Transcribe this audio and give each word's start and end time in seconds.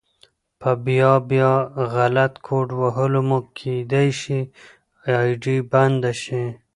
په 0.59 0.71
بيا 0.85 1.11
بيا 1.29 1.51
غلط 1.95 2.33
کوډ 2.45 2.67
وهلو 2.81 3.21
مو 3.29 3.39
کيدی 3.57 4.07
شي 4.21 4.39
آئيډي 5.17 5.57
بنده 5.71 6.11
شي 6.23 6.43